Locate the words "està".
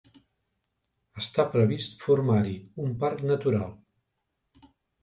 1.23-1.45